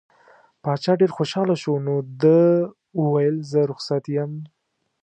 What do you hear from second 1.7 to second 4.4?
نو ده وویل زه رخصت یم.